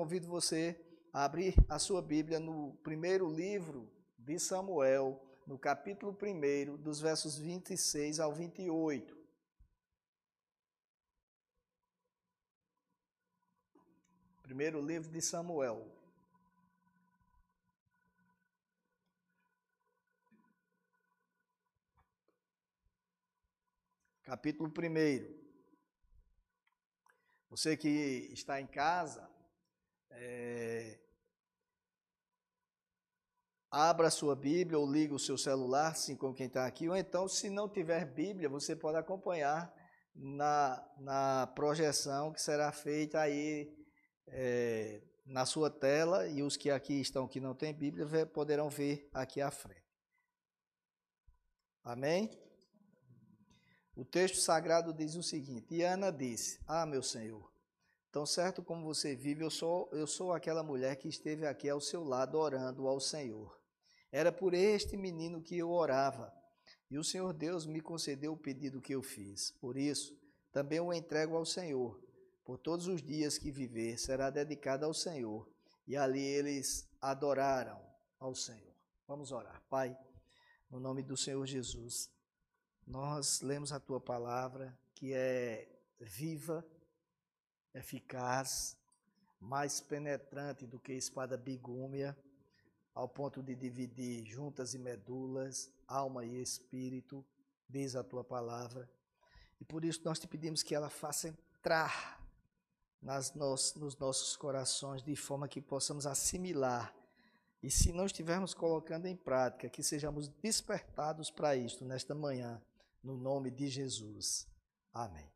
[0.00, 3.86] Convido você a abrir a sua Bíblia no primeiro livro
[4.18, 9.14] de Samuel, no capítulo 1, dos versos 26 ao 28.
[14.42, 15.86] Primeiro livro de Samuel.
[24.22, 25.40] Capítulo 1.
[27.50, 29.29] Você que está em casa,
[30.10, 30.98] é,
[33.70, 36.96] abra a sua Bíblia ou liga o seu celular, assim como quem está aqui, ou
[36.96, 39.72] então, se não tiver Bíblia, você pode acompanhar
[40.14, 43.72] na, na projeção que será feita aí
[44.26, 49.08] é, na sua tela e os que aqui estão que não têm Bíblia poderão ver
[49.12, 49.80] aqui à frente.
[51.82, 52.30] Amém?
[53.94, 57.49] O texto sagrado diz o seguinte: E Ana disse: Ah, meu Senhor,
[58.12, 61.80] Tão certo como você vive, eu sou, eu sou aquela mulher que esteve aqui ao
[61.80, 63.56] seu lado orando ao Senhor.
[64.10, 66.32] Era por este menino que eu orava,
[66.90, 69.52] e o Senhor Deus me concedeu o pedido que eu fiz.
[69.60, 70.18] Por isso,
[70.50, 72.02] também o entrego ao Senhor.
[72.44, 75.48] Por todos os dias que viver, será dedicado ao Senhor.
[75.86, 77.80] E ali eles adoraram
[78.18, 78.74] ao Senhor.
[79.06, 79.62] Vamos orar.
[79.68, 79.96] Pai,
[80.68, 82.10] no nome do Senhor Jesus,
[82.84, 85.68] nós lemos a tua palavra, que é
[86.00, 86.66] viva
[87.74, 88.76] eficaz,
[89.40, 92.16] mais penetrante do que espada bigúmia,
[92.94, 97.24] ao ponto de dividir juntas e medulas, alma e espírito,
[97.68, 98.90] diz a tua palavra.
[99.60, 102.20] E por isso nós te pedimos que ela faça entrar
[103.00, 106.94] nas nos, nos nossos corações de forma que possamos assimilar.
[107.62, 112.60] E se não estivermos colocando em prática, que sejamos despertados para isto nesta manhã,
[113.02, 114.46] no nome de Jesus.
[114.92, 115.30] Amém.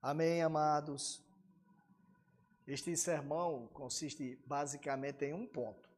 [0.00, 1.27] Amém, amados.
[2.68, 5.88] Este sermão consiste basicamente em um ponto,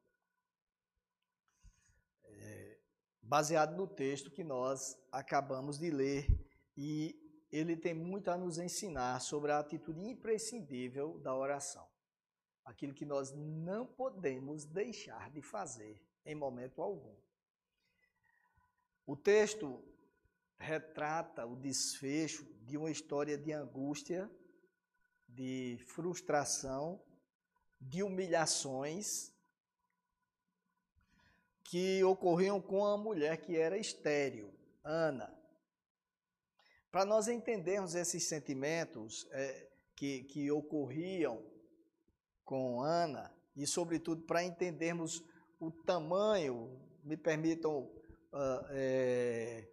[2.23, 2.79] é,
[3.21, 6.29] baseado no texto que nós acabamos de ler,
[6.77, 7.19] e
[7.51, 11.85] ele tem muito a nos ensinar sobre a atitude imprescindível da oração.
[12.65, 17.17] Aquilo que nós não podemos deixar de fazer em momento algum.
[19.05, 19.83] O texto
[20.57, 24.31] retrata o desfecho de uma história de angústia
[25.35, 27.01] de frustração,
[27.81, 29.33] de humilhações
[31.65, 34.53] que ocorriam com a mulher que era estéril,
[34.83, 35.33] Ana.
[36.91, 41.45] Para nós entendermos esses sentimentos é, que, que ocorriam
[42.45, 45.23] com Ana, e sobretudo para entendermos
[45.61, 47.83] o tamanho, me permitam
[48.33, 49.69] uh, é,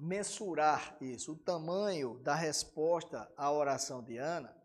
[0.00, 4.57] mensurar isso, o tamanho da resposta à oração de Ana,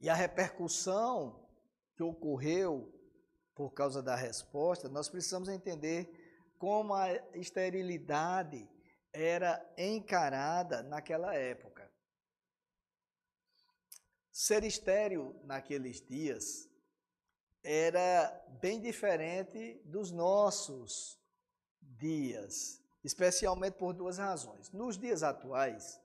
[0.00, 1.46] e a repercussão
[1.94, 2.92] que ocorreu
[3.54, 6.10] por causa da resposta, nós precisamos entender
[6.58, 8.68] como a esterilidade
[9.12, 11.90] era encarada naquela época.
[14.32, 16.70] Ser estéril naqueles dias
[17.62, 18.30] era
[18.60, 21.20] bem diferente dos nossos
[21.80, 24.70] dias, especialmente por duas razões.
[24.70, 26.00] Nos dias atuais,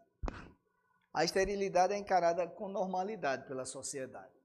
[1.15, 4.35] a esterilidade é encarada com normalidade pela sociedade.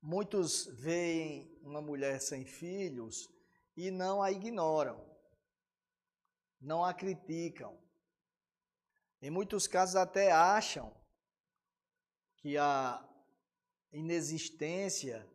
[0.00, 3.28] Muitos veem uma mulher sem filhos
[3.76, 5.04] e não a ignoram,
[6.58, 7.78] não a criticam.
[9.20, 10.90] Em muitos casos, até acham
[12.38, 13.06] que a
[13.92, 15.30] inexistência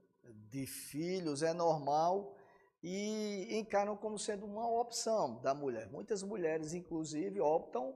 [0.49, 2.35] de filhos é normal
[2.81, 5.91] e encaram como sendo uma opção da mulher.
[5.91, 7.95] Muitas mulheres, inclusive, optam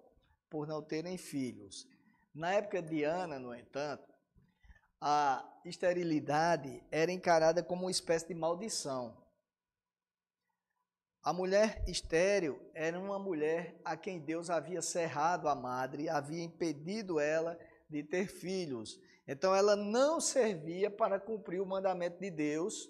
[0.49, 1.87] por não terem filhos.
[2.33, 4.13] Na época de Ana, no entanto,
[4.99, 9.15] a esterilidade era encarada como uma espécie de maldição.
[11.23, 17.19] A mulher estéril era uma mulher a quem Deus havia cerrado a madre, havia impedido
[17.19, 17.57] ela
[17.89, 18.99] de ter filhos.
[19.27, 22.87] Então ela não servia para cumprir o mandamento de Deus,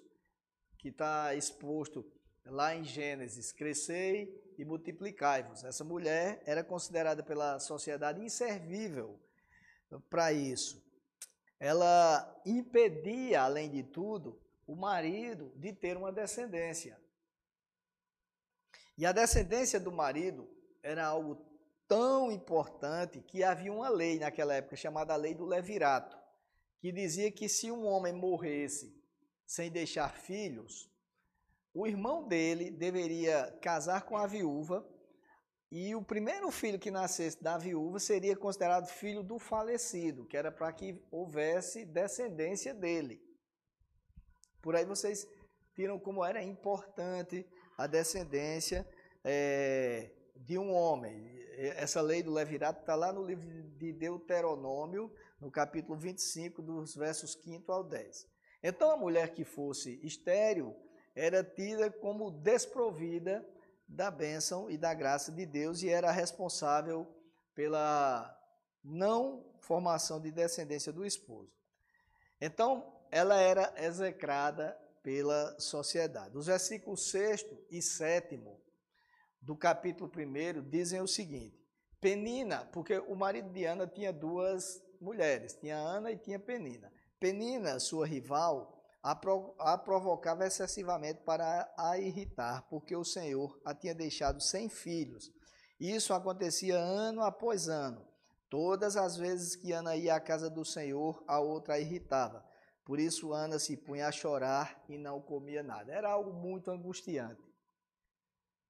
[0.78, 2.06] que está exposto
[2.46, 5.64] lá em Gênesis: crescei e multiplicai-vos.
[5.64, 9.20] Essa mulher era considerada pela sociedade inservível
[10.10, 10.84] para isso.
[11.60, 17.00] Ela impedia, além de tudo, o marido de ter uma descendência.
[18.98, 20.50] E a descendência do marido
[20.82, 21.46] era algo
[21.88, 26.18] tão importante que havia uma lei naquela época chamada Lei do Levirato,
[26.80, 28.96] que dizia que se um homem morresse
[29.46, 30.90] sem deixar filhos,
[31.76, 34.88] o irmão dele deveria casar com a viúva
[35.70, 40.50] e o primeiro filho que nascesse da viúva seria considerado filho do falecido, que era
[40.50, 43.22] para que houvesse descendência dele.
[44.62, 45.28] Por aí vocês
[45.76, 47.46] viram como era importante
[47.78, 48.88] a descendência
[49.22, 51.30] é, de um homem.
[51.58, 53.46] Essa lei do levirato está lá no livro
[53.78, 58.26] de Deuteronômio, no capítulo 25, dos versos 5 ao 10.
[58.64, 60.85] Então, a mulher que fosse estéril
[61.16, 63.48] era tida como desprovida
[63.88, 67.08] da bênção e da graça de Deus e era responsável
[67.54, 68.36] pela
[68.84, 71.52] não formação de descendência do esposo.
[72.40, 76.38] Então, ela era execrada pela sociedade.
[76.38, 78.42] Os versículos 6 e 7
[79.42, 81.58] do capítulo 1 dizem o seguinte:
[82.02, 86.92] Penina, porque o marido de Ana tinha duas mulheres, tinha Ana e tinha Penina.
[87.20, 88.75] Penina, sua rival,
[89.06, 95.30] a, a provocava excessivamente para a irritar, porque o Senhor a tinha deixado sem filhos.
[95.80, 98.04] Isso acontecia ano após ano.
[98.50, 102.44] Todas as vezes que Ana ia à casa do Senhor, a outra a irritava.
[102.84, 105.92] Por isso Ana se punha a chorar e não comia nada.
[105.92, 107.44] Era algo muito angustiante,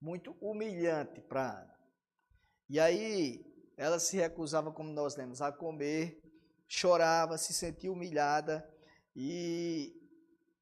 [0.02, 1.76] muito humilhante para Ana.
[2.68, 3.46] E aí
[3.78, 6.22] ela se recusava, como nós lemos, a comer,
[6.68, 8.68] chorava, se sentia humilhada
[9.16, 10.05] e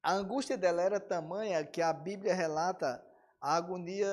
[0.04, 3.02] a angústia dela era tamanha que a Bíblia relata
[3.40, 4.06] a agonia,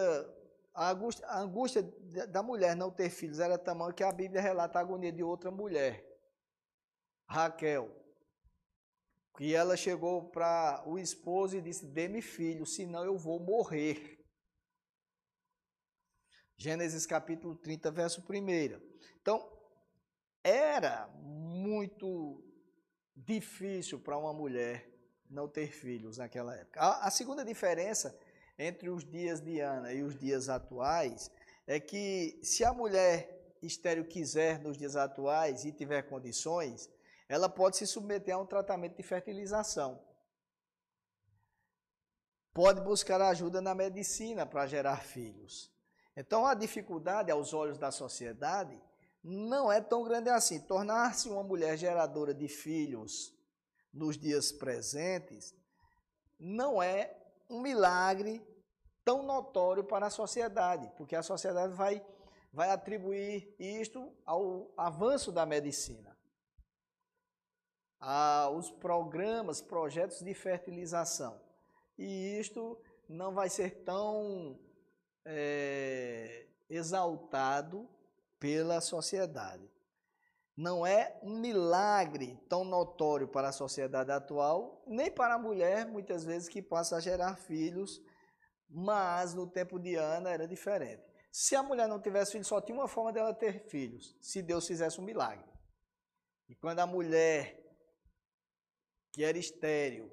[0.73, 1.83] a angústia, a angústia
[2.29, 5.51] da mulher não ter filhos era tamanha que a Bíblia relata a agonia de outra
[5.51, 6.01] mulher,
[7.27, 7.93] Raquel.
[9.35, 14.17] Que ela chegou para o esposo e disse: Dê-me filho, senão eu vou morrer.
[16.55, 18.81] Gênesis capítulo 30, verso 1.
[19.19, 19.51] Então,
[20.41, 22.41] era muito
[23.13, 24.90] difícil para uma mulher
[25.31, 26.79] não ter filhos naquela época.
[26.79, 28.15] A, a, segunda diferença
[28.59, 31.31] entre os dias de Ana e os dias atuais
[31.65, 36.89] é que se a mulher estéreo quiser nos dias atuais e tiver condições,
[37.29, 40.03] ela pode se submeter a um tratamento de fertilização.
[42.53, 45.71] Pode buscar ajuda na medicina para gerar filhos.
[46.15, 48.77] Então a dificuldade aos olhos da sociedade
[49.23, 50.59] não é tão grande assim.
[50.59, 53.33] Tornar-se uma mulher geradora de filhos
[53.93, 55.53] nos dias presentes
[56.39, 57.15] não é
[57.49, 58.41] um milagre
[59.03, 62.03] tão notório para a sociedade, porque a sociedade vai,
[62.51, 66.17] vai atribuir isto ao avanço da medicina,
[67.99, 71.39] aos programas, projetos de fertilização.
[71.97, 74.57] E isto não vai ser tão
[75.25, 77.87] é, exaltado
[78.39, 79.69] pela sociedade.
[80.55, 86.23] Não é um milagre tão notório para a sociedade atual, nem para a mulher, muitas
[86.23, 88.01] vezes, que passa a gerar filhos,
[88.69, 91.03] mas no tempo de Ana era diferente.
[91.31, 94.67] Se a mulher não tivesse filhos, só tinha uma forma dela ter filhos, se Deus
[94.67, 95.49] fizesse um milagre.
[96.49, 97.57] E quando a mulher,
[99.13, 100.11] que era estéril,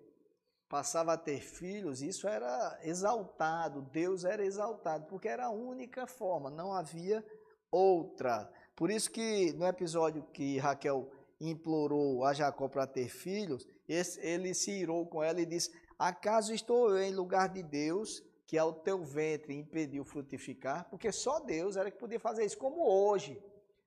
[0.68, 6.50] passava a ter filhos, isso era exaltado, Deus era exaltado, porque era a única forma,
[6.50, 7.24] não havia
[7.70, 8.48] outra.
[8.78, 11.10] Por isso que no episódio que Raquel
[11.40, 16.90] implorou a Jacó para ter filhos, ele se irou com ela e disse: Acaso estou
[16.90, 20.88] eu em lugar de Deus, que ao teu ventre impediu frutificar?
[20.88, 23.42] Porque só Deus era que podia fazer isso, como hoje.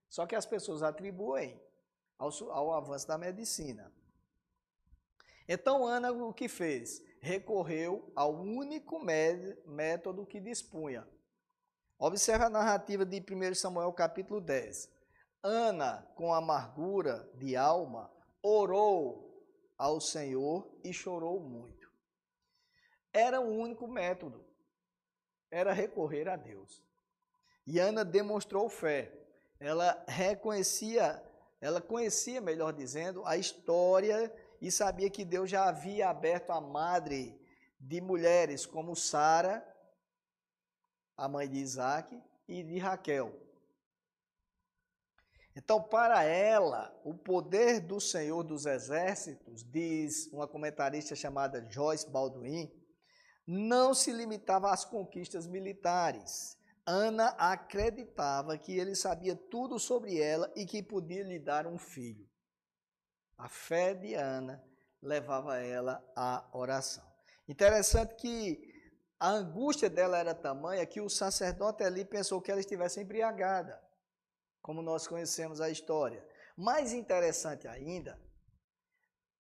[0.09, 1.57] Só que as pessoas atribuem
[2.19, 3.89] ao, ao avanço da medicina.
[5.47, 7.01] Então Ana o que fez?
[7.21, 11.07] Recorreu ao único método que dispunha,
[12.03, 14.89] Observe a narrativa de 1 Samuel capítulo 10.
[15.43, 19.39] Ana, com amargura de alma, orou
[19.77, 21.91] ao Senhor e chorou muito.
[23.13, 24.43] Era o único método,
[25.51, 26.83] era recorrer a Deus.
[27.67, 29.13] E Ana demonstrou fé.
[29.59, 31.23] Ela reconhecia,
[31.61, 37.39] ela conhecia, melhor dizendo, a história e sabia que Deus já havia aberto a madre
[37.79, 39.70] de mulheres como Sara
[41.21, 43.31] a mãe de Isaac, e de Raquel.
[45.55, 52.71] Então, para ela, o poder do Senhor dos Exércitos, diz uma comentarista chamada Joyce Baldwin,
[53.45, 56.57] não se limitava às conquistas militares.
[56.87, 62.27] Ana acreditava que ele sabia tudo sobre ela e que podia lhe dar um filho.
[63.37, 64.63] A fé de Ana
[64.99, 67.05] levava ela à oração.
[67.47, 68.70] Interessante que
[69.21, 73.79] a angústia dela era tamanha que o sacerdote ali pensou que ela estivesse embriagada,
[74.63, 76.25] como nós conhecemos a história.
[76.57, 78.19] Mais interessante ainda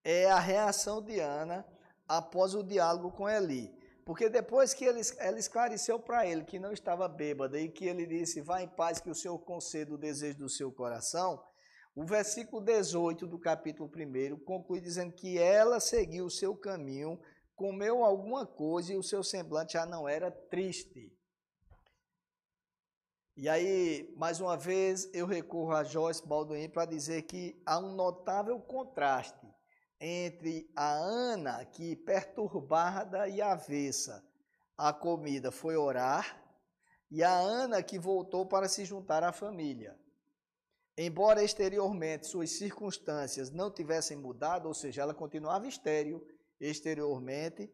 [0.03, 1.65] é a reação de Ana
[2.07, 3.75] após o diálogo com Eli.
[4.05, 8.05] Porque depois que ele, ela esclareceu para ele que não estava bêbada e que ele
[8.05, 11.43] disse: Vá em paz, que o Senhor conceda o desejo do seu coração.
[11.95, 17.19] O versículo 18 do capítulo 1 conclui dizendo que ela seguiu o seu caminho,
[17.61, 21.15] comeu alguma coisa e o seu semblante já não era triste.
[23.37, 27.93] E aí, mais uma vez, eu recorro a Joyce Baldwin para dizer que há um
[27.93, 29.47] notável contraste
[29.99, 34.27] entre a Ana, que perturbada e avessa
[34.75, 36.43] a comida foi orar,
[37.11, 39.95] e a Ana que voltou para se juntar à família.
[40.97, 46.25] Embora exteriormente suas circunstâncias não tivessem mudado, ou seja, ela continuava estéril
[46.61, 47.69] exteriormente,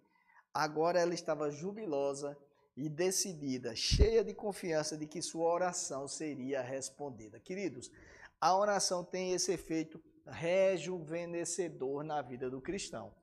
[0.53, 2.37] agora ela estava jubilosa
[2.75, 7.39] e decidida, cheia de confiança de que sua oração seria respondida.
[7.39, 7.91] Queridos,
[8.39, 13.13] a oração tem esse efeito rejuvenescedor na vida do cristão.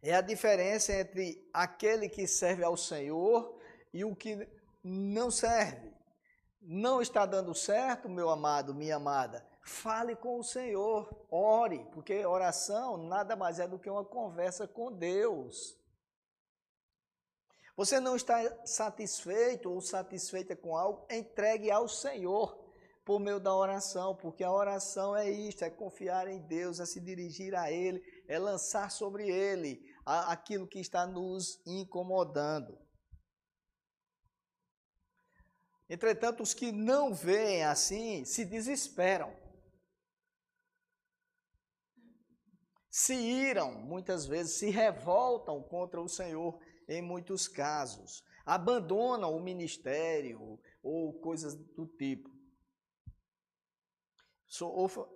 [0.00, 3.58] É a diferença entre aquele que serve ao Senhor
[3.92, 4.46] e o que
[4.82, 5.93] não serve.
[6.66, 9.46] Não está dando certo, meu amado, minha amada.
[9.60, 14.90] Fale com o Senhor, ore, porque oração nada mais é do que uma conversa com
[14.90, 15.78] Deus.
[17.76, 22.58] Você não está satisfeito ou satisfeita com algo, entregue ao Senhor
[23.04, 26.98] por meio da oração, porque a oração é isto, é confiar em Deus, é se
[26.98, 32.78] dirigir a Ele, é lançar sobre Ele aquilo que está nos incomodando.
[35.88, 39.34] Entretanto, os que não veem assim se desesperam.
[42.90, 50.60] Se iram, muitas vezes, se revoltam contra o Senhor em muitos casos, abandonam o ministério
[50.82, 52.34] ou coisas do tipo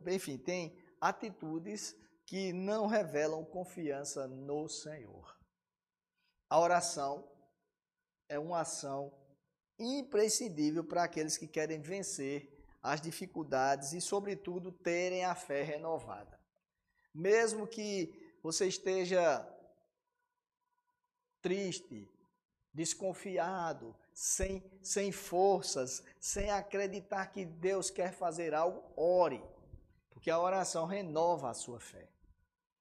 [0.06, 1.94] enfim, tem atitudes
[2.26, 5.38] que não revelam confiança no Senhor.
[6.48, 7.30] A oração
[8.28, 9.12] é uma ação
[9.78, 16.38] imprescindível para aqueles que querem vencer as dificuldades e, sobretudo, terem a fé renovada.
[17.14, 19.47] Mesmo que você esteja
[21.40, 22.11] triste,
[22.73, 29.42] desconfiado, sem, sem forças, sem acreditar que Deus quer fazer algo, ore.
[30.11, 32.08] Porque a oração renova a sua fé.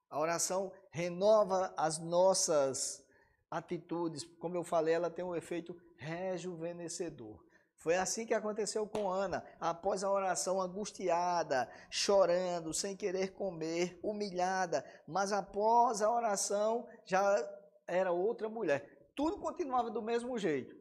[0.10, 3.04] A oração renova as nossas
[3.50, 4.24] atitudes.
[4.40, 7.44] Como eu falei, ela tem um efeito rejuvenescedor.
[7.76, 9.46] Foi assim que aconteceu com Ana.
[9.60, 17.48] Após a oração angustiada, chorando, sem querer comer, humilhada, mas após a oração já
[17.86, 19.10] era outra mulher.
[19.16, 20.76] Tudo continuava do mesmo jeito.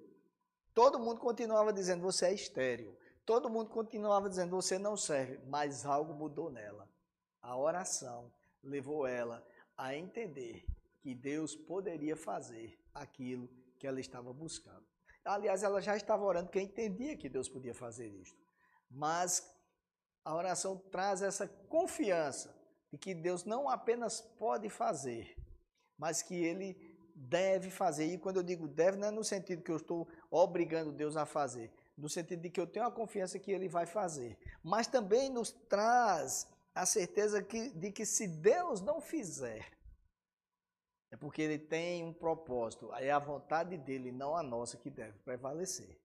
[0.75, 2.97] Todo mundo continuava dizendo: você é estéreo.
[3.25, 5.39] Todo mundo continuava dizendo: você não serve.
[5.47, 6.89] Mas algo mudou nela.
[7.41, 8.33] A oração
[8.63, 9.47] levou ela
[9.77, 10.67] a entender
[11.07, 13.49] que Deus poderia fazer aquilo
[13.79, 14.85] que ela estava buscando.
[15.25, 18.37] Aliás, ela já estava orando porque entendia que Deus podia fazer isto.
[18.91, 19.49] Mas
[20.25, 22.53] a oração traz essa confiança
[22.91, 25.37] de que Deus não apenas pode fazer,
[25.97, 26.77] mas que Ele
[27.15, 28.07] deve fazer.
[28.07, 31.25] E quando eu digo deve, não é no sentido que eu estou obrigando Deus a
[31.25, 34.37] fazer, no sentido de que eu tenho a confiança que Ele vai fazer.
[34.61, 39.76] Mas também nos traz a certeza que, de que se Deus não fizer,
[41.11, 42.93] é porque Ele tem um propósito.
[42.95, 45.99] É a vontade dele, não a nossa, que deve prevalecer.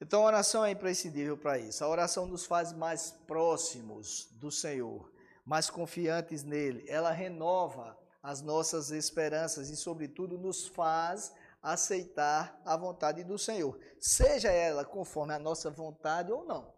[0.00, 1.84] Então a oração é imprescindível para isso.
[1.84, 5.12] A oração nos faz mais próximos do Senhor,
[5.44, 6.84] mais confiantes nele.
[6.88, 11.32] Ela renova as nossas esperanças e, sobretudo, nos faz
[11.62, 16.74] aceitar a vontade do Senhor, seja ela conforme a nossa vontade ou não.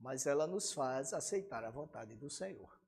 [0.00, 2.83] Mas ela nos faz aceitar a vontade do Senhor.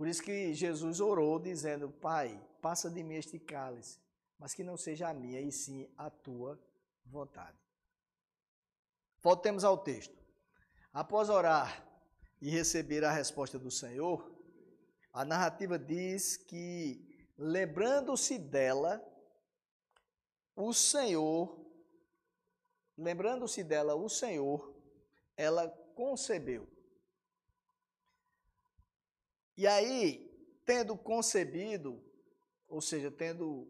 [0.00, 3.98] Por isso que Jesus orou dizendo: Pai, passa de mim este cálice,
[4.38, 6.58] mas que não seja a minha e sim a tua
[7.04, 7.58] vontade.
[9.20, 10.16] Voltemos ao texto.
[10.90, 11.86] Após orar
[12.40, 14.34] e receber a resposta do Senhor,
[15.12, 19.06] a narrativa diz que, lembrando-se dela,
[20.56, 21.62] o Senhor,
[22.96, 24.74] lembrando-se dela, o Senhor,
[25.36, 26.66] ela concebeu.
[29.56, 30.30] E aí,
[30.64, 32.02] tendo concebido,
[32.68, 33.66] ou seja, tendo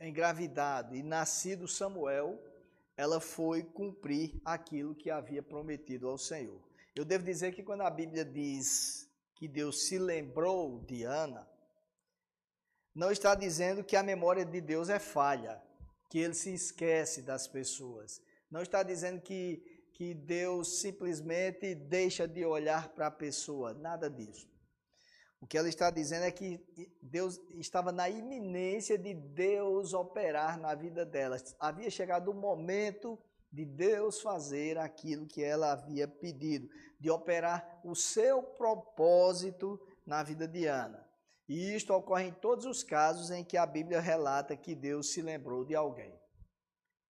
[0.00, 2.42] engravidado e nascido Samuel,
[2.96, 6.62] ela foi cumprir aquilo que havia prometido ao Senhor.
[6.94, 11.48] Eu devo dizer que quando a Bíblia diz que Deus se lembrou de Ana,
[12.94, 15.60] não está dizendo que a memória de Deus é falha,
[16.08, 18.22] que ele se esquece das pessoas.
[18.48, 24.52] Não está dizendo que, que Deus simplesmente deixa de olhar para a pessoa, nada disso.
[25.40, 26.60] O que ela está dizendo é que
[27.00, 31.36] Deus estava na iminência de Deus operar na vida dela.
[31.60, 33.18] Havia chegado o momento
[33.52, 40.48] de Deus fazer aquilo que ela havia pedido, de operar o seu propósito na vida
[40.48, 41.06] de Ana.
[41.48, 45.22] E isto ocorre em todos os casos em que a Bíblia relata que Deus se
[45.22, 46.18] lembrou de alguém.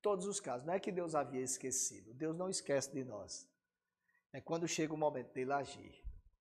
[0.05, 0.67] Todos os casos.
[0.67, 2.13] Não é que Deus havia esquecido.
[2.13, 3.49] Deus não esquece de nós.
[4.35, 5.95] É quando chega o momento dele agir.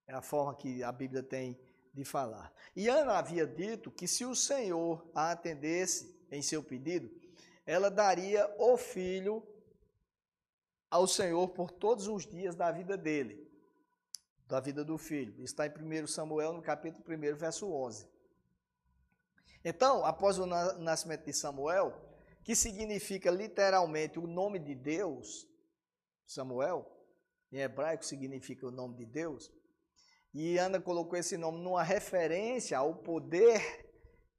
[0.05, 1.57] É a forma que a Bíblia tem
[1.93, 2.53] de falar.
[2.75, 7.09] E Ana havia dito que se o Senhor a atendesse em seu pedido,
[7.65, 9.41] ela daria o filho
[10.91, 13.49] ao Senhor por todos os dias da vida dele,
[14.45, 15.41] da vida do filho.
[15.41, 15.71] Está em
[16.03, 18.09] 1 Samuel, no capítulo 1, verso 11.
[19.63, 22.12] Então, após o nascimento de Samuel,
[22.43, 25.47] que significa literalmente o nome de Deus,
[26.25, 26.85] Samuel,
[27.51, 29.51] em hebraico significa o nome de Deus,
[30.33, 33.61] e Ana colocou esse nome numa referência ao poder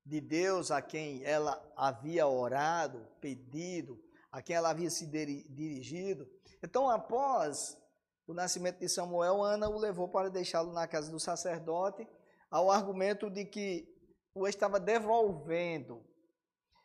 [0.05, 3.99] de Deus a quem ela havia orado, pedido,
[4.31, 6.29] a quem ela havia se dirigido.
[6.63, 7.79] Então, após
[8.27, 12.07] o nascimento de Samuel, Ana o levou para deixá-lo na casa do sacerdote,
[12.51, 13.89] ao argumento de que
[14.35, 16.05] o estava devolvendo.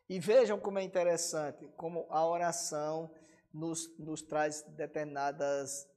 [0.10, 3.14] E vejam como é interessante, como a oração
[3.54, 5.88] nos, nos traz determinadas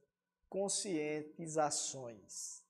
[0.47, 2.63] conscientizações.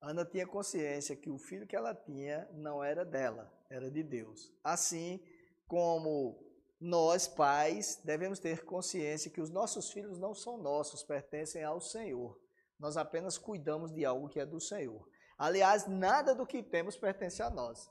[0.00, 4.50] Ana tinha consciência que o filho que ela tinha não era dela, era de Deus.
[4.64, 5.22] Assim
[5.68, 6.42] como
[6.80, 12.36] nós, pais, devemos ter consciência que os nossos filhos não são nossos, pertencem ao Senhor.
[12.78, 15.08] Nós apenas cuidamos de algo que é do Senhor.
[15.38, 17.88] Aliás, nada do que temos pertence a nós.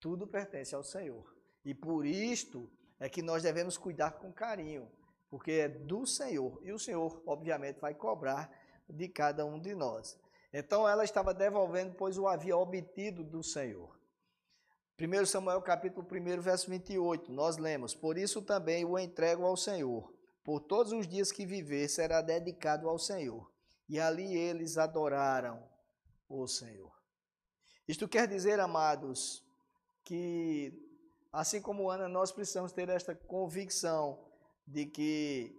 [0.00, 1.32] Tudo pertence ao Senhor.
[1.64, 4.90] E por isto é que nós devemos cuidar com carinho,
[5.28, 6.58] porque é do Senhor.
[6.62, 8.50] E o Senhor, obviamente, vai cobrar
[8.88, 10.18] de cada um de nós.
[10.52, 14.00] Então ela estava devolvendo, pois o havia obtido do Senhor.
[14.98, 20.12] 1 Samuel capítulo 1, verso 28, nós lemos, Por isso também o entrego ao Senhor,
[20.44, 23.50] por todos os dias que viver será dedicado ao Senhor.
[23.88, 25.62] E ali eles adoraram
[26.28, 26.92] o Senhor.
[27.88, 29.44] Isto quer dizer, amados,
[30.04, 30.72] que
[31.32, 34.24] assim como Ana, nós precisamos ter esta convicção
[34.66, 35.56] de que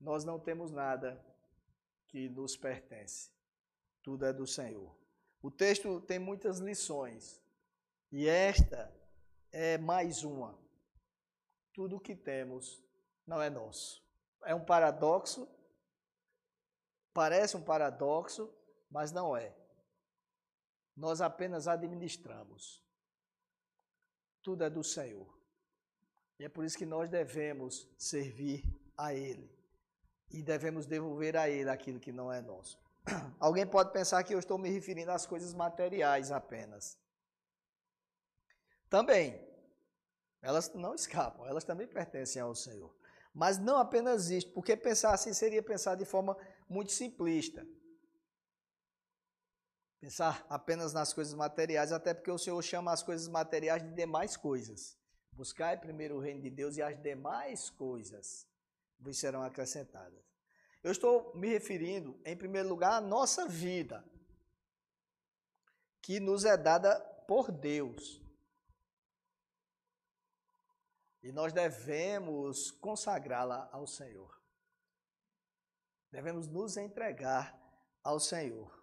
[0.00, 1.24] nós não temos nada
[2.08, 3.30] que nos pertence
[4.02, 4.94] tudo é do Senhor.
[5.42, 7.40] O texto tem muitas lições,
[8.10, 8.92] e esta
[9.52, 10.58] é mais uma.
[11.72, 12.82] Tudo o que temos
[13.26, 14.04] não é nosso.
[14.44, 15.48] É um paradoxo,
[17.12, 18.52] parece um paradoxo,
[18.90, 19.56] mas não é.
[20.96, 22.84] Nós apenas administramos.
[24.42, 25.26] Tudo é do Senhor.
[26.38, 28.64] E é por isso que nós devemos servir
[28.96, 29.50] a Ele.
[30.30, 32.78] E devemos devolver a Ele aquilo que não é nosso.
[33.38, 36.98] Alguém pode pensar que eu estou me referindo às coisas materiais apenas.
[38.88, 39.40] Também,
[40.42, 42.92] elas não escapam, elas também pertencem ao Senhor.
[43.32, 46.36] Mas não apenas isto, porque pensar assim seria pensar de forma
[46.68, 47.66] muito simplista.
[50.00, 54.34] Pensar apenas nas coisas materiais, até porque o Senhor chama as coisas materiais de demais
[54.34, 54.96] coisas.
[55.30, 58.46] Buscai primeiro o reino de Deus e as demais coisas
[58.98, 60.24] vos serão acrescentadas.
[60.82, 64.02] Eu estou me referindo, em primeiro lugar, à nossa vida,
[66.00, 68.22] que nos é dada por Deus.
[71.22, 74.40] E nós devemos consagrá-la ao Senhor.
[76.10, 77.54] Devemos nos entregar
[78.02, 78.79] ao Senhor.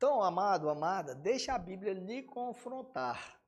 [0.00, 3.38] Então, amado, amada, deixa a Bíblia lhe confrontar.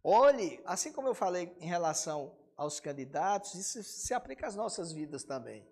[0.00, 5.24] Olhe, assim como eu falei em relação aos candidatos, isso se aplica às nossas vidas
[5.24, 5.68] também.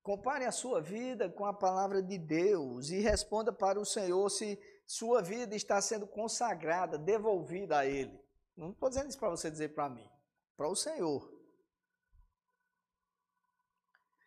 [0.00, 4.56] Compare a sua vida com a palavra de Deus e responda para o Senhor se
[4.86, 8.24] sua vida está sendo consagrada, devolvida a Ele.
[8.56, 10.08] Não estou dizendo isso para você dizer para mim,
[10.56, 11.28] para o Senhor.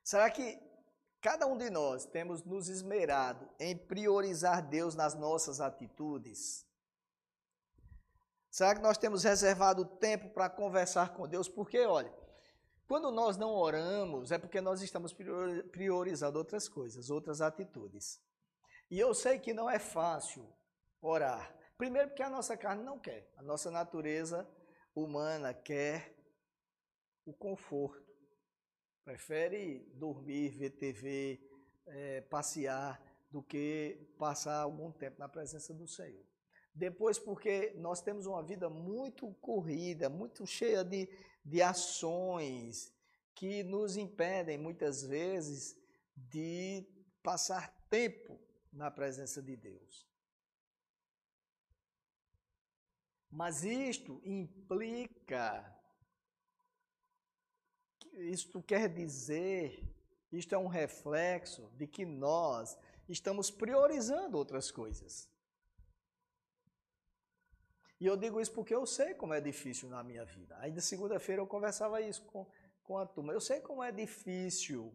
[0.04, 0.70] Será que
[1.22, 6.66] cada um de nós temos nos esmerado em priorizar Deus nas nossas atitudes?
[8.50, 11.48] Será que nós temos reservado tempo para conversar com Deus?
[11.48, 12.14] Porque, olha,
[12.86, 15.16] quando nós não oramos, é porque nós estamos
[15.72, 18.20] priorizando outras coisas, outras atitudes.
[18.90, 20.46] E eu sei que não é fácil
[21.02, 21.56] orar.
[21.78, 23.32] Primeiro, porque a nossa carne não quer.
[23.38, 24.46] A nossa natureza
[24.94, 26.14] humana quer
[27.26, 28.11] o conforto.
[29.04, 31.40] Prefere dormir, ver TV,
[31.88, 36.26] é, passear, do que passar algum tempo na presença do Senhor.
[36.74, 41.10] Depois, porque nós temos uma vida muito corrida, muito cheia de,
[41.44, 42.94] de ações
[43.34, 45.78] que nos impedem muitas vezes
[46.16, 46.86] de
[47.24, 48.40] passar tempo
[48.72, 50.08] na presença de Deus.
[53.30, 55.81] Mas isto implica,
[58.14, 59.84] isto quer dizer,
[60.32, 65.30] isto é um reflexo de que nós estamos priorizando outras coisas.
[68.00, 70.58] E eu digo isso porque eu sei como é difícil na minha vida.
[70.60, 72.48] Ainda segunda-feira eu conversava isso com,
[72.84, 73.32] com a turma.
[73.32, 74.92] Eu sei como é difícil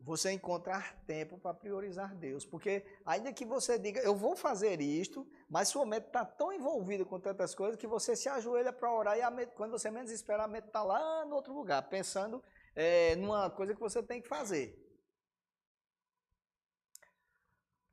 [0.00, 2.44] você encontrar tempo para priorizar Deus.
[2.44, 7.04] Porque ainda que você diga, eu vou fazer isto, mas sua mente está tão envolvida
[7.04, 10.44] com tantas coisas que você se ajoelha para orar e mente, quando você menos espera,
[10.44, 12.42] a mente está lá no outro lugar, pensando
[12.74, 14.74] é, numa coisa que você tem que fazer.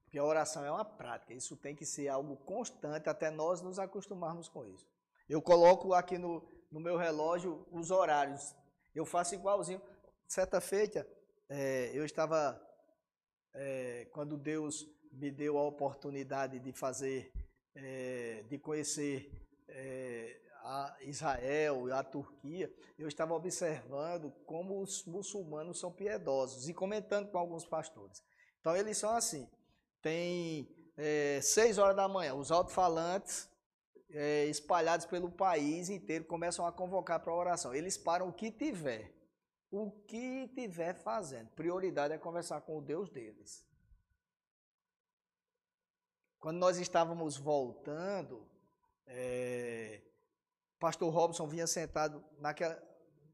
[0.04, 3.78] Porque a oração é uma prática, isso tem que ser algo constante até nós nos
[3.78, 4.88] acostumarmos com isso.
[5.28, 6.42] Eu coloco aqui no,
[6.72, 8.56] no meu relógio os horários,
[8.96, 9.82] eu faço igualzinho.
[10.26, 11.08] Certa feita,
[11.50, 12.62] é, eu estava,
[13.54, 17.32] é, quando Deus me deu a oportunidade de fazer,
[17.76, 19.32] é, de conhecer
[20.64, 27.30] a Israel e a Turquia, eu estava observando como os muçulmanos são piedosos e comentando
[27.30, 28.22] com alguns pastores.
[28.60, 29.50] Então eles são assim,
[30.02, 33.50] tem é, seis horas da manhã, os alto-falantes
[34.10, 37.74] é, espalhados pelo país inteiro começam a convocar para a oração.
[37.74, 39.14] Eles param o que tiver,
[39.70, 41.50] o que tiver fazendo.
[41.50, 43.66] Prioridade é conversar com o Deus deles.
[46.40, 48.48] Quando nós estávamos voltando,
[49.06, 50.02] é,
[50.80, 52.82] pastor Robson vinha sentado naquela,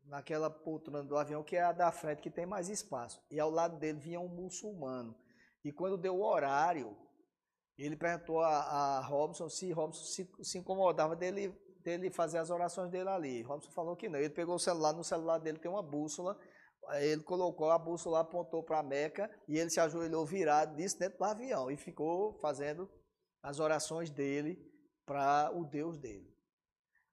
[0.05, 3.21] naquela poltrona do avião que é a da frente, que tem mais espaço.
[3.29, 5.15] E ao lado dele vinha um muçulmano.
[5.63, 6.97] E quando deu o horário,
[7.77, 12.89] ele perguntou a, a Robson se Robson se, se, incomodava dele, dele fazer as orações
[12.89, 13.41] dele ali.
[13.41, 14.19] Robson falou que não.
[14.19, 16.37] Ele pegou o celular, no celular dele tem uma bússola,
[16.93, 21.17] ele colocou a bússola, apontou para a Meca e ele se ajoelhou virado disso dentro
[21.17, 22.89] do avião e ficou fazendo
[23.41, 24.57] as orações dele
[25.05, 26.33] para o Deus dele.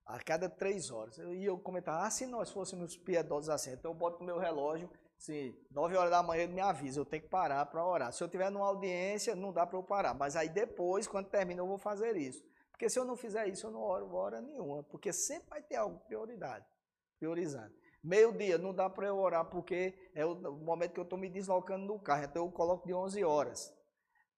[0.05, 1.17] A cada três horas.
[1.17, 4.89] E eu comentava, ah, se nós fôssemos piedosos assim, então eu boto no meu relógio
[5.21, 8.11] se 9 horas da manhã ele me avisa, eu tenho que parar para orar.
[8.11, 10.15] Se eu tiver numa audiência, não dá para eu parar.
[10.15, 12.43] Mas aí depois, quando termina, eu vou fazer isso.
[12.81, 14.81] Porque se eu não fizer isso, eu não oro hora nenhuma.
[14.81, 16.65] Porque sempre vai ter algo prioridade,
[17.19, 17.71] priorizando.
[18.03, 21.85] Meio-dia, não dá para eu orar, porque é o momento que eu estou me deslocando
[21.85, 22.23] no carro.
[22.23, 23.71] Então eu coloco de 11 horas.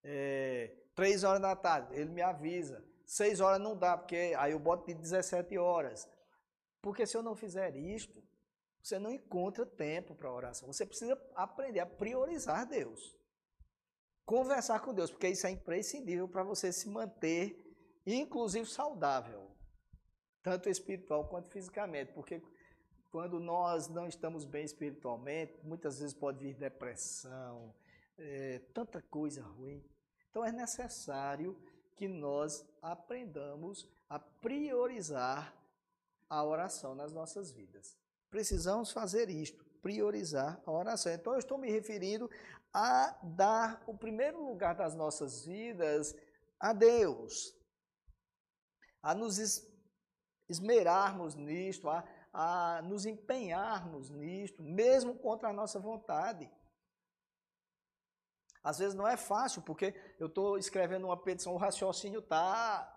[0.02, 2.84] É, 3 horas da tarde, ele me avisa.
[3.06, 6.06] 6 horas não dá, porque aí eu boto de 17 horas.
[6.82, 8.22] Porque se eu não fizer isto,
[8.82, 10.70] você não encontra tempo para oração.
[10.70, 13.18] Você precisa aprender a priorizar Deus.
[14.26, 17.63] Conversar com Deus, porque isso é imprescindível para você se manter,
[18.06, 19.50] inclusive saudável,
[20.42, 22.12] tanto espiritual quanto fisicamente.
[22.12, 22.42] Porque
[23.10, 27.74] quando nós não estamos bem espiritualmente, muitas vezes pode vir depressão,
[28.18, 29.84] é, tanta coisa ruim.
[30.30, 31.56] Então é necessário
[31.96, 35.54] que nós aprendamos a priorizar
[36.28, 37.96] a oração nas nossas vidas
[38.34, 41.12] precisamos fazer isto, priorizar a oração.
[41.12, 42.28] Então, eu estou me referindo
[42.72, 46.16] a dar o primeiro lugar das nossas vidas
[46.58, 47.54] a Deus,
[49.04, 49.38] a nos
[50.48, 56.50] esmerarmos nisto, a, a nos empenharmos nisto, mesmo contra a nossa vontade.
[58.62, 62.90] Às vezes não é fácil, porque eu estou escrevendo uma petição, o raciocínio está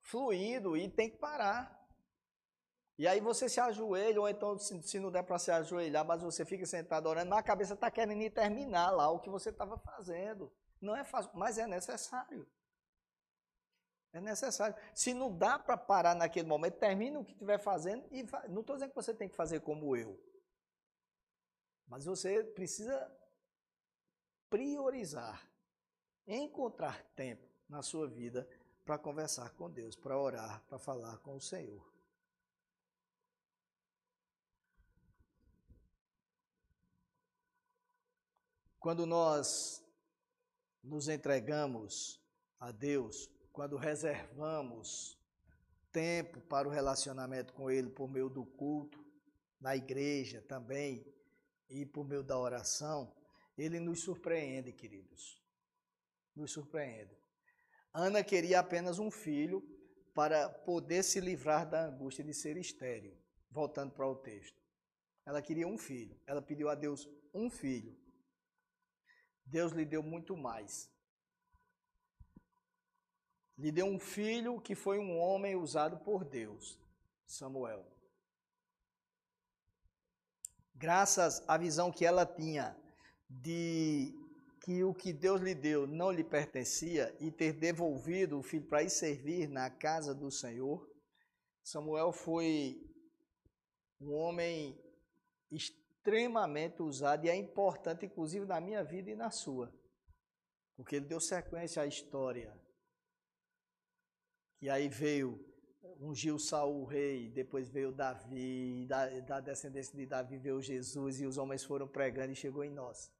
[0.00, 1.76] fluindo e tem que parar.
[2.96, 6.44] E aí você se ajoelha, ou então se não der para se ajoelhar, mas você
[6.44, 10.52] fica sentado orando, na cabeça está querendo terminar lá o que você estava fazendo.
[10.80, 12.46] Não é fácil, mas é necessário.
[14.18, 14.76] É necessário.
[14.92, 18.74] Se não dá para parar naquele momento, termina o que estiver fazendo e não estou
[18.74, 20.20] dizendo que você tem que fazer como eu.
[21.86, 23.16] Mas você precisa
[24.50, 25.48] priorizar,
[26.26, 28.48] encontrar tempo na sua vida
[28.84, 31.86] para conversar com Deus, para orar, para falar com o Senhor.
[38.80, 39.80] Quando nós
[40.82, 42.20] nos entregamos
[42.58, 45.18] a Deus, quando reservamos
[45.90, 49.04] tempo para o relacionamento com Ele por meio do culto,
[49.60, 51.04] na igreja também,
[51.68, 53.12] e por meio da oração,
[53.56, 55.42] Ele nos surpreende, queridos.
[56.36, 57.18] Nos surpreende.
[57.92, 59.60] Ana queria apenas um filho
[60.14, 63.18] para poder se livrar da angústia de ser estéril.
[63.50, 64.62] Voltando para o texto.
[65.26, 66.16] Ela queria um filho.
[66.28, 67.98] Ela pediu a Deus um filho.
[69.44, 70.88] Deus lhe deu muito mais.
[73.58, 76.78] Lhe deu um filho que foi um homem usado por Deus,
[77.26, 77.84] Samuel.
[80.78, 82.76] graças à visão que ela tinha
[83.28, 84.14] de
[84.62, 88.82] que o que Deus lhe deu não lhe pertencia e ter devolvido o filho para
[88.82, 90.88] ir servir na casa do Senhor,
[91.64, 92.80] Samuel foi
[94.00, 94.78] um homem
[95.50, 99.72] extremamente usado e é importante, inclusive, na minha vida e na sua,
[100.76, 102.54] porque ele deu sequência à história.
[104.60, 105.44] E aí veio
[106.00, 111.38] ungiu Saul rei, depois veio Davi, da, da descendência de Davi veio Jesus, e os
[111.38, 113.10] homens foram pregando e chegou em nós.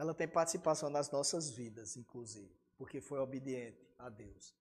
[0.00, 4.56] ela tem participação nas nossas vidas, inclusive, porque foi obediente a Deus.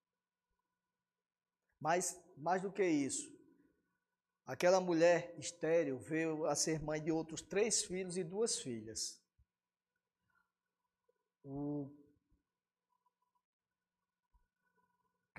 [1.79, 3.33] Mas, mais do que isso,
[4.45, 9.17] aquela mulher estéril veio a ser mãe de outros três filhos e duas filhas.
[11.41, 11.89] O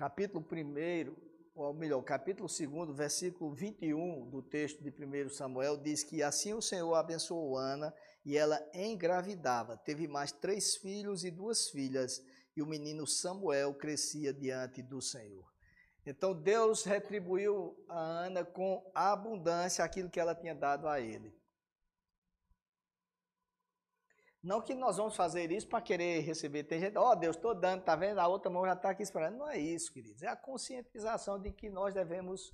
[0.01, 1.15] capítulo 1,
[1.53, 6.61] ou melhor, capítulo 2, versículo 21 do texto de 1 Samuel, diz que assim o
[6.61, 7.93] Senhor abençoou Ana
[8.25, 9.77] e ela engravidava.
[9.77, 12.19] Teve mais três filhos e duas filhas,
[12.57, 15.45] e o menino Samuel crescia diante do Senhor.
[16.03, 21.31] Então Deus retribuiu a Ana com abundância aquilo que ela tinha dado a ele.
[24.43, 26.63] Não que nós vamos fazer isso para querer receber.
[26.63, 28.19] Tem gente, ó oh, Deus, estou dando, tá vendo?
[28.19, 29.37] A outra mão já está aqui esperando.
[29.37, 30.23] Não é isso, queridos.
[30.23, 32.51] É a conscientização de que nós devemos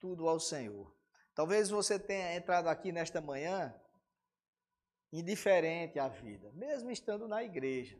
[0.00, 0.92] tudo ao Senhor.
[1.34, 3.72] Talvez você tenha entrado aqui nesta manhã
[5.12, 7.98] indiferente à vida, mesmo estando na igreja,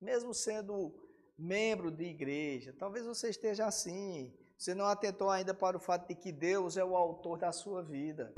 [0.00, 0.94] mesmo sendo
[1.36, 2.74] membro de igreja.
[2.78, 4.34] Talvez você esteja assim.
[4.56, 7.82] Você não atentou ainda para o fato de que Deus é o autor da sua
[7.82, 8.32] vida.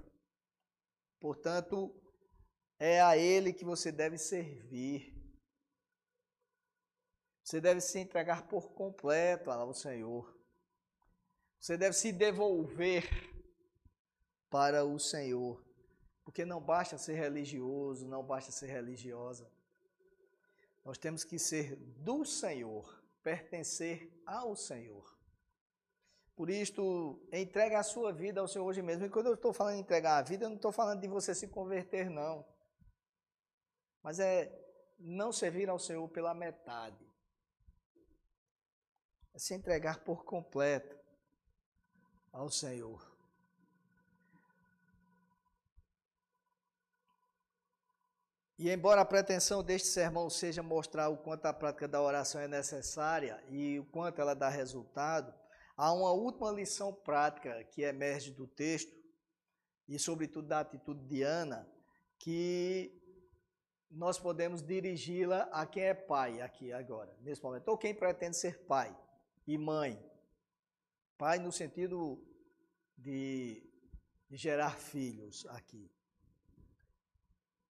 [1.21, 1.95] Portanto,
[2.79, 5.15] é a Ele que você deve servir.
[7.43, 10.35] Você deve se entregar por completo ao Senhor.
[11.61, 13.09] Você deve se devolver
[14.49, 15.63] para o Senhor.
[16.25, 19.51] Porque não basta ser religioso, não basta ser religiosa.
[20.85, 25.15] Nós temos que ser do Senhor, pertencer ao Senhor.
[26.35, 29.05] Por isto, entregue a sua vida ao Senhor hoje mesmo.
[29.05, 31.35] E quando eu estou falando em entregar a vida, eu não estou falando de você
[31.35, 32.45] se converter, não.
[34.05, 34.53] Mas é
[34.99, 37.11] não servir ao Senhor pela metade.
[39.33, 40.95] É se entregar por completo
[42.31, 43.12] ao Senhor.
[48.59, 52.47] E embora a pretensão deste sermão seja mostrar o quanto a prática da oração é
[52.47, 55.35] necessária e o quanto ela dá resultado,
[55.77, 58.95] há uma última lição prática que emerge do texto
[59.88, 61.69] e, sobretudo, da atitude de Ana,
[62.19, 63.04] que
[63.95, 68.65] nós podemos dirigi-la a quem é pai aqui agora, nesse momento, ou quem pretende ser
[68.65, 68.95] pai
[69.47, 69.99] e mãe.
[71.17, 72.21] Pai no sentido
[72.99, 73.63] de,
[74.29, 75.89] de gerar filhos aqui.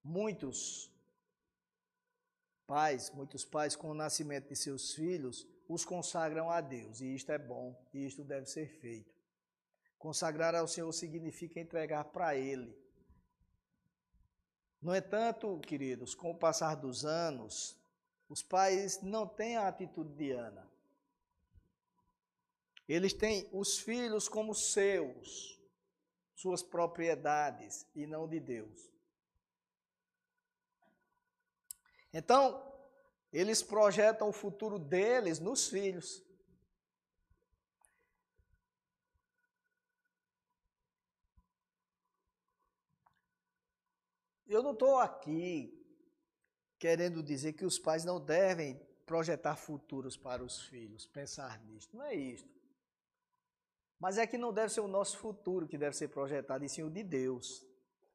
[0.03, 0.91] Muitos
[2.67, 7.31] pais, muitos pais com o nascimento de seus filhos, os consagram a Deus, e isto
[7.33, 9.15] é bom, e isto deve ser feito.
[9.99, 12.75] Consagrar ao Senhor significa entregar para Ele.
[14.85, 17.75] No entanto, queridos, com o passar dos anos,
[18.29, 20.71] os pais não têm a atitude de Ana.
[22.87, 25.59] Eles têm os filhos como seus,
[26.35, 28.91] suas propriedades, e não de Deus.
[32.13, 32.63] Então,
[33.33, 36.23] eles projetam o futuro deles nos filhos.
[44.55, 45.81] Eu não estou aqui
[46.79, 51.89] querendo dizer que os pais não devem projetar futuros para os filhos, pensar nisso.
[51.93, 52.49] Não é isso.
[53.99, 56.83] Mas é que não deve ser o nosso futuro que deve ser projetado, e sim
[56.83, 57.67] o de Deus.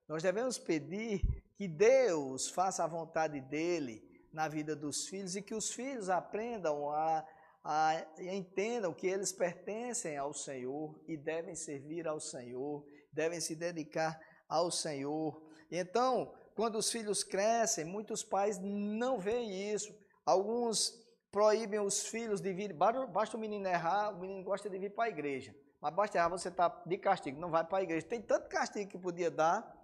[0.07, 1.21] Nós devemos pedir
[1.55, 6.89] que Deus faça a vontade dele na vida dos filhos e que os filhos aprendam
[6.89, 7.25] a,
[7.63, 14.19] a entendam que eles pertencem ao Senhor e devem servir ao Senhor, devem se dedicar
[14.47, 15.48] ao Senhor.
[15.71, 19.95] Então, quando os filhos crescem, muitos pais não veem isso.
[20.25, 20.91] Alguns
[21.31, 25.05] proíbem os filhos de vir, basta o menino errar, o menino gosta de vir para
[25.05, 25.55] a igreja.
[25.79, 28.05] Mas basta errar, você está de castigo, não vai para a igreja.
[28.05, 29.75] Tem tanto castigo que podia dar,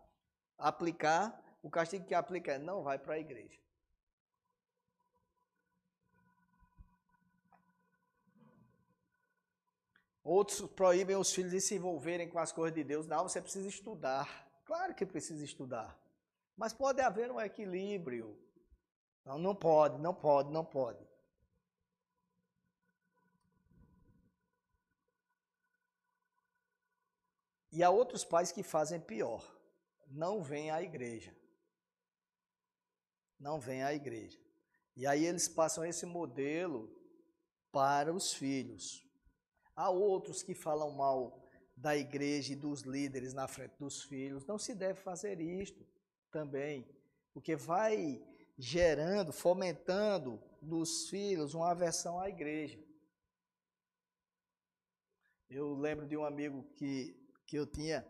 [0.58, 3.60] aplicar, o castigo que aplica é não vai para a igreja.
[10.24, 13.06] Outros proíbem os filhos de se envolverem com as coisas de Deus.
[13.06, 14.44] Não, você precisa estudar.
[14.65, 15.97] Claro que precisa estudar.
[16.58, 18.38] Mas pode haver um equilíbrio.
[19.23, 21.06] Não, não pode, não pode, não pode.
[27.71, 29.43] E há outros pais que fazem pior.
[30.08, 31.36] Não vêm à igreja.
[33.39, 34.39] Não vêm à igreja.
[34.95, 36.89] E aí eles passam esse modelo
[37.71, 39.06] para os filhos.
[39.75, 41.44] Há outros que falam mal
[41.76, 44.46] da igreja e dos líderes na frente dos filhos.
[44.46, 45.86] Não se deve fazer isto
[46.32, 46.88] também,
[47.34, 48.22] porque vai
[48.58, 52.80] gerando, fomentando nos filhos uma aversão à igreja.
[55.50, 58.06] Eu lembro de um amigo que, que eu tinha,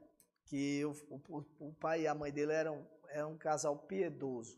[0.45, 4.57] que eu, o, o, pai e a mãe dele eram, eram um casal piedoso,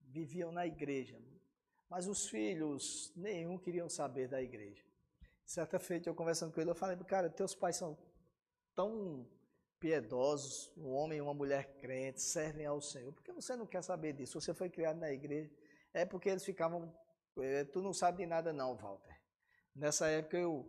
[0.00, 1.18] viviam na igreja,
[1.88, 4.84] mas os filhos nenhum queriam saber da igreja.
[5.46, 7.96] Certa feita eu conversando com ele, eu falei, cara, teus pais são
[8.78, 9.28] tão
[9.80, 13.12] piedosos, um homem e uma mulher crentes, servem ao Senhor.
[13.12, 14.40] Por que você não quer saber disso?
[14.40, 15.50] Você foi criado na igreja.
[15.92, 16.94] É porque eles ficavam.
[17.40, 19.20] É, tu não sabe de nada, não, Walter.
[19.74, 20.64] Nessa época eu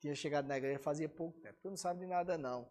[0.00, 1.56] tinha chegado na igreja fazia pouco tempo.
[1.62, 2.68] Tu não sabe de nada, não.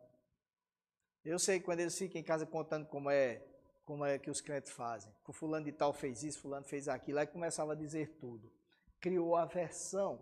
[1.24, 3.42] Eu sei quando eles ficam em casa contando como é,
[3.86, 5.14] como é que os crentes fazem.
[5.26, 8.52] O fulano de tal fez isso, fulano fez aquilo, aí começava a dizer tudo.
[9.00, 10.22] Criou aversão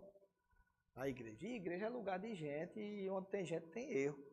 [0.94, 1.44] à igreja.
[1.44, 4.29] E igreja é lugar de gente e onde tem gente tem erro.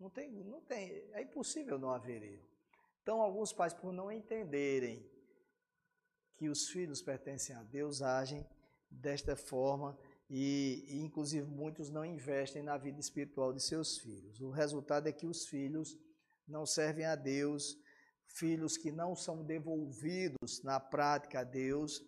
[0.00, 2.48] Não tem, não tem, é impossível não haver erro.
[3.02, 5.06] Então, alguns pais, por não entenderem
[6.36, 8.48] que os filhos pertencem a Deus, agem
[8.90, 14.40] desta forma e, e, inclusive, muitos não investem na vida espiritual de seus filhos.
[14.40, 15.98] O resultado é que os filhos
[16.48, 17.76] não servem a Deus,
[18.26, 22.02] filhos que não são devolvidos na prática a Deus,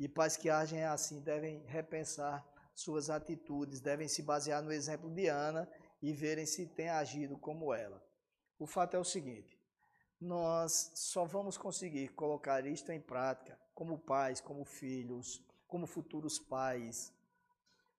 [0.00, 5.28] e pais que agem assim devem repensar suas atitudes, devem se basear no exemplo de
[5.28, 5.66] Ana
[6.06, 8.00] e verem se tem agido como ela.
[8.60, 9.60] O fato é o seguinte:
[10.20, 17.12] nós só vamos conseguir colocar isto em prática como pais, como filhos, como futuros pais.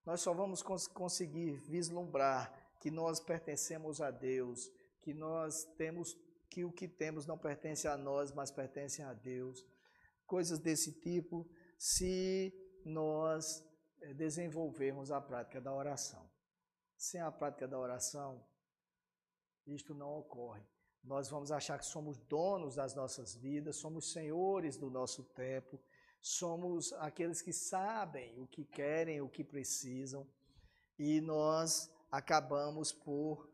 [0.06, 6.18] Nós só vamos cons conseguir vislumbrar que nós pertencemos a Deus, que nós temos
[6.50, 9.66] que o que temos não pertence a nós, mas pertence a Deus.
[10.26, 11.46] Coisas desse tipo,
[11.78, 12.54] se
[12.86, 13.62] nós
[14.02, 16.27] eh, desenvolvermos a prática da oração.
[16.98, 18.44] Sem a prática da oração,
[19.68, 20.64] isto não ocorre.
[21.04, 25.80] Nós vamos achar que somos donos das nossas vidas, somos senhores do nosso tempo,
[26.20, 30.28] somos aqueles que sabem o que querem, o que precisam,
[30.98, 33.48] e nós acabamos por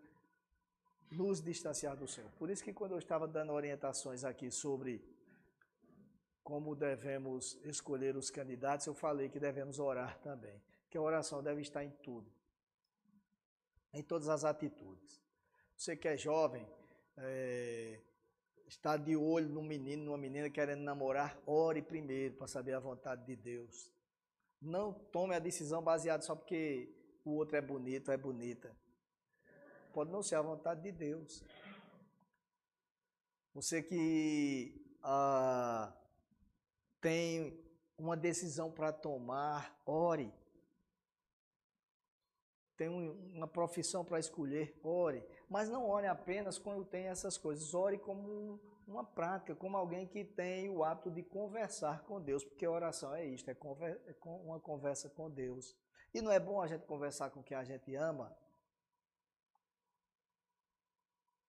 [1.12, 2.32] nos distanciar do Senhor.
[2.40, 5.06] Por isso que quando eu estava dando orientações aqui sobre
[6.42, 11.62] como devemos escolher os candidatos, eu falei que devemos orar também, que a oração deve
[11.62, 12.32] estar em tudo
[13.94, 15.22] em todas as atitudes.
[15.78, 16.68] Você que é jovem,
[17.18, 18.00] é,
[18.68, 23.26] está de olho num menino, numa menina querendo namorar, ore primeiro para saber a vontade
[23.26, 23.92] de Deus.
[24.62, 26.90] Não tome a decisão baseada só porque
[27.24, 28.76] o outro é bonito é bonita.
[29.94, 31.44] Pode não ser a vontade de Deus.
[33.54, 35.94] Você que ah,
[37.00, 37.62] tem
[37.98, 40.34] uma decisão para tomar, ore
[42.78, 45.24] tem uma profissão para escolher, ore.
[45.50, 47.74] Mas não ore apenas quando tem essas coisas.
[47.74, 52.68] Ore como uma prática, como alguém que tem o hábito de conversar com Deus, porque
[52.68, 55.76] oração é isto, é, é uma conversa com Deus.
[56.14, 58.36] E não é bom a gente conversar com quem a gente ama?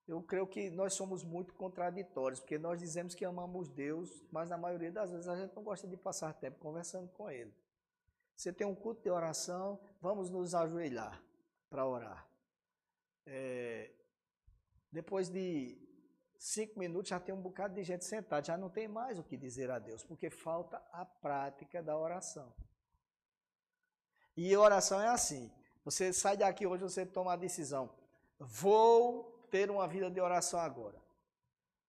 [0.06, 4.58] Eu creio que nós somos muito contraditórios, porque nós dizemos que amamos Deus, mas na
[4.58, 7.52] maioria das vezes a gente não gosta de passar tempo conversando com Ele.
[8.37, 11.23] Você tem um culto de oração, vamos nos ajoelhar
[11.70, 12.29] para orar.
[13.27, 13.90] É,
[14.90, 15.79] depois de
[16.38, 19.37] cinco minutos já tem um bocado de gente sentada, já não tem mais o que
[19.37, 22.53] dizer a Deus, porque falta a prática da oração.
[24.37, 25.51] E oração é assim:
[25.85, 27.94] você sai daqui hoje, você toma a decisão,
[28.38, 31.03] vou ter uma vida de oração agora.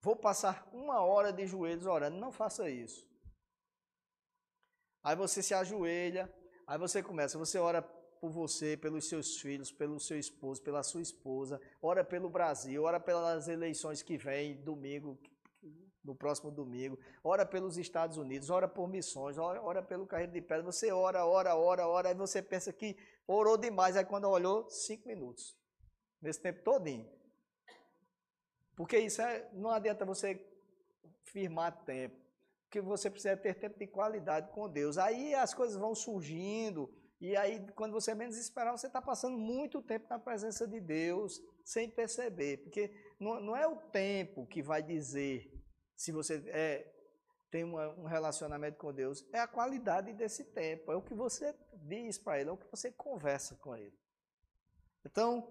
[0.02, 2.18] Vou passar uma hora de joelhos orando.
[2.18, 3.08] Não faça isso.
[5.06, 6.28] Aí você se ajoelha,
[6.66, 11.00] aí você começa, você ora por você, pelos seus filhos, pelo seu esposo, pela sua
[11.00, 15.16] esposa, ora pelo Brasil, ora pelas eleições que vem domingo,
[16.04, 20.42] no próximo domingo, ora pelos Estados Unidos, ora por missões, ora, ora pelo Carreiro de
[20.42, 24.68] Pedra, você ora, ora, ora, ora, aí você pensa que orou demais, aí quando olhou,
[24.72, 25.56] cinco minutos,
[26.20, 27.08] nesse tempo todinho.
[28.76, 30.44] Porque isso é, não adianta você
[31.26, 32.25] firmar tempo
[32.82, 34.98] que você precisa ter tempo de qualidade com Deus.
[34.98, 39.82] Aí as coisas vão surgindo, e aí, quando você menos esperar, você está passando muito
[39.82, 42.58] tempo na presença de Deus sem perceber.
[42.58, 45.52] Porque não, não é o tempo que vai dizer
[45.96, 46.94] se você é,
[47.50, 51.56] tem uma, um relacionamento com Deus, é a qualidade desse tempo, é o que você
[51.74, 53.98] diz para Ele, é o que você conversa com Ele.
[55.06, 55.48] Então,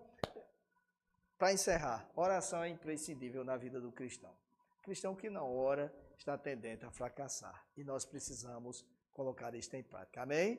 [1.39, 4.33] Para encerrar, oração é imprescindível na vida do cristão.
[4.83, 7.67] Cristão que não ora está tendente a fracassar.
[7.77, 10.23] E nós precisamos colocar isto em prática.
[10.23, 10.59] Amém?